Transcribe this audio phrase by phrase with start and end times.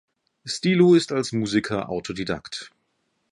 [0.45, 2.71] Stilo ist als Musiker Autodidakt.